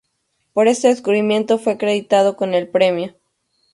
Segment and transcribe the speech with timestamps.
[0.53, 3.15] Por este descubrimiento fue acreditado con el premio.